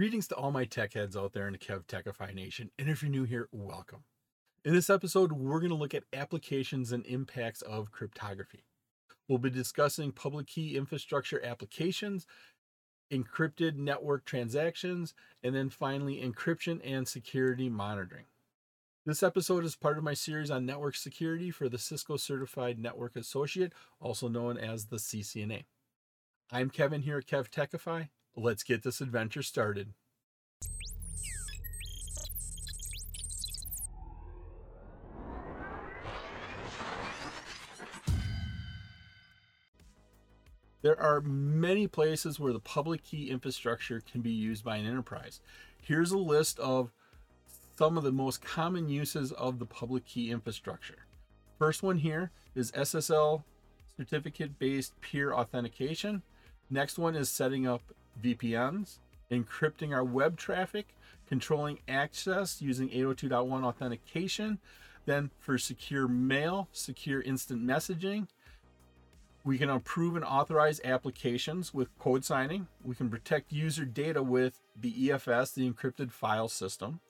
[0.00, 3.10] Greetings to all my tech heads out there in the KevTechify Nation, and if you're
[3.10, 4.04] new here, welcome.
[4.64, 8.64] In this episode, we're going to look at applications and impacts of cryptography.
[9.28, 12.26] We'll be discussing public key infrastructure applications,
[13.12, 15.12] encrypted network transactions,
[15.42, 18.24] and then finally, encryption and security monitoring.
[19.04, 23.16] This episode is part of my series on network security for the Cisco Certified Network
[23.16, 25.64] Associate, also known as the CCNA.
[26.50, 28.08] I'm Kevin here at KevTechify.
[28.36, 29.92] Let's get this adventure started.
[40.82, 45.40] There are many places where the public key infrastructure can be used by an enterprise.
[45.82, 46.90] Here's a list of
[47.76, 51.06] some of the most common uses of the public key infrastructure.
[51.58, 53.44] First one here is SSL
[53.96, 56.22] certificate based peer authentication.
[56.70, 57.82] Next one is setting up
[58.22, 58.98] VPNs,
[59.30, 60.94] encrypting our web traffic,
[61.26, 64.58] controlling access using 802.1 authentication.
[65.06, 68.28] Then for secure mail, secure instant messaging,
[69.42, 72.68] we can approve and authorize applications with code signing.
[72.84, 77.00] We can protect user data with the EFS, the encrypted file system.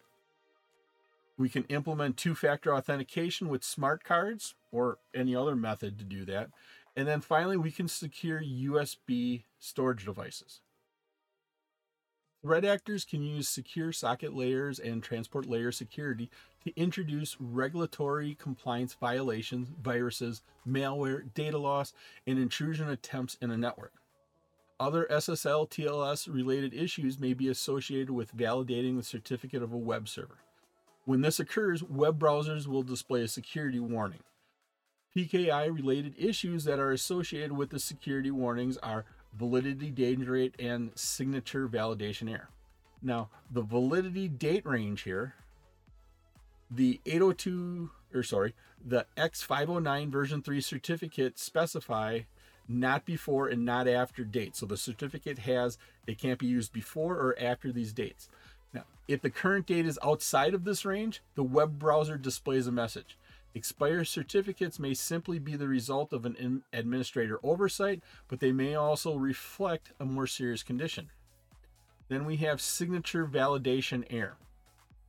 [1.36, 6.24] We can implement two factor authentication with smart cards or any other method to do
[6.26, 6.50] that.
[6.96, 10.60] And then finally, we can secure USB storage devices.
[12.42, 16.30] Threat actors can use secure socket layers and transport layer security
[16.64, 21.92] to introduce regulatory compliance violations, viruses, malware, data loss,
[22.26, 23.92] and intrusion attempts in a network.
[24.78, 30.08] Other SSL TLS related issues may be associated with validating the certificate of a web
[30.08, 30.38] server.
[31.04, 34.20] When this occurs, web browsers will display a security warning.
[35.16, 39.04] PKI related issues that are associated with the security warnings are
[39.36, 42.48] validity date rate and signature validation error.
[43.02, 45.34] Now, the validity date range here,
[46.70, 52.20] the 802 or sorry, the X509 version 3 certificate specify
[52.68, 54.56] not before and not after date.
[54.56, 58.28] So the certificate has it can't be used before or after these dates.
[58.72, 62.72] Now, if the current date is outside of this range, the web browser displays a
[62.72, 63.16] message.
[63.54, 69.16] Expired certificates may simply be the result of an administrator oversight, but they may also
[69.16, 71.10] reflect a more serious condition.
[72.08, 74.36] Then we have signature validation error.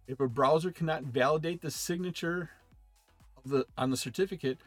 [0.07, 2.49] If a browser cannot validate the signature
[3.45, 4.57] the, on the certificate,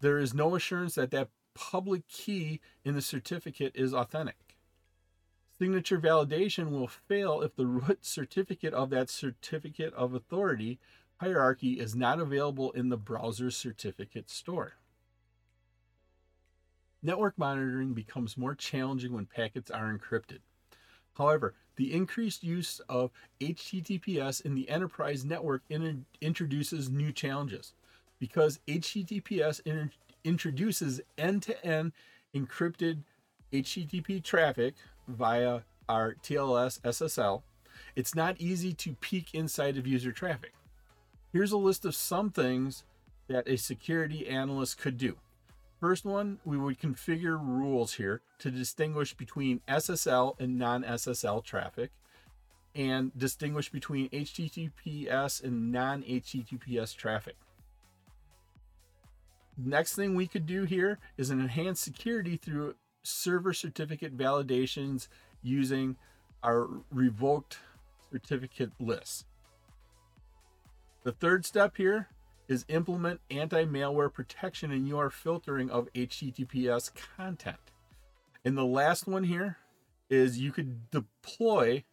[0.00, 4.56] there is no assurance that that public key in the certificate is authentic.
[5.58, 10.78] Signature validation will fail if the root certificate of that certificate of authority
[11.18, 14.74] hierarchy is not available in the browser certificate store.
[17.02, 20.38] Network monitoring becomes more challenging when packets are encrypted.
[21.16, 27.72] However, the increased use of HTTPS in the enterprise network in- introduces new challenges.
[28.18, 29.92] Because HTTPS in-
[30.24, 31.92] introduces end to end
[32.34, 33.02] encrypted
[33.52, 34.74] HTTP traffic
[35.06, 37.42] via our TLS SSL,
[37.94, 40.52] it's not easy to peek inside of user traffic.
[41.32, 42.84] Here's a list of some things
[43.28, 45.16] that a security analyst could do.
[45.80, 51.90] First one, we would configure rules here to distinguish between SSL and non SSL traffic
[52.74, 57.36] and distinguish between HTTPS and non HTTPS traffic.
[59.56, 65.08] Next thing we could do here is an enhanced security through server certificate validations
[65.42, 65.96] using
[66.42, 67.58] our revoked
[68.10, 69.26] certificate list.
[71.08, 72.08] The third step here
[72.48, 77.56] is implement anti-malware protection and URL filtering of HTTPS content.
[78.44, 79.56] And the last one here
[80.10, 81.84] is you could deploy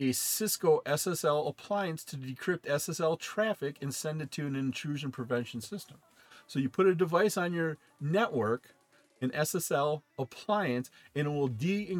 [0.00, 5.60] a Cisco SSL appliance to decrypt SSL traffic and send it to an intrusion prevention
[5.60, 5.98] system.
[6.46, 8.74] So you put a device on your network,
[9.20, 11.98] an SSL appliance, and it will de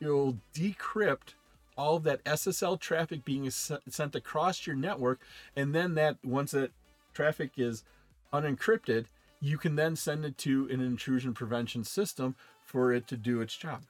[0.00, 1.34] it will decrypt
[1.76, 5.20] all of that SSL traffic being sent across your network.
[5.56, 6.70] And then that once that
[7.12, 7.84] traffic is
[8.32, 9.06] unencrypted,
[9.40, 13.56] you can then send it to an intrusion prevention system for it to do its
[13.56, 13.82] job.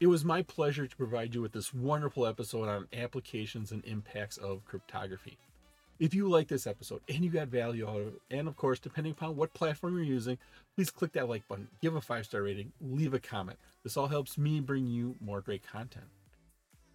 [0.00, 4.38] It was my pleasure to provide you with this wonderful episode on applications and impacts
[4.38, 5.36] of cryptography.
[6.00, 8.78] If you like this episode and you got value out of it, and of course,
[8.78, 10.38] depending upon what platform you're using,
[10.74, 13.58] please click that like button, give a five star rating, leave a comment.
[13.84, 16.06] This all helps me bring you more great content.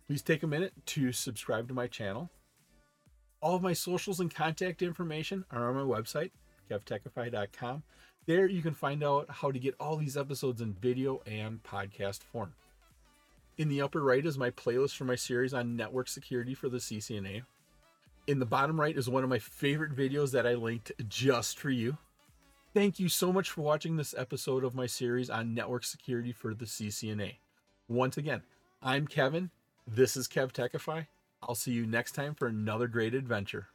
[0.08, 2.32] Please take a minute to subscribe to my channel.
[3.42, 6.32] All of my socials and contact information are on my website,
[6.72, 7.84] kevtechify.com.
[8.26, 12.24] There you can find out how to get all these episodes in video and podcast
[12.24, 12.56] form.
[13.56, 16.80] In the upper right is my playlist for my series on network security for the
[16.80, 17.44] CCNA.
[18.28, 21.70] In the bottom right is one of my favorite videos that I linked just for
[21.70, 21.98] you.
[22.74, 26.56] Thank you so much for watching this episode of my series on network security for
[26.56, 27.36] the CCNA.
[27.88, 28.42] Once again,
[28.82, 29.52] I'm Kevin.
[29.88, 31.06] This is KevTechify.
[31.44, 33.68] I'll see you next time for another great adventure.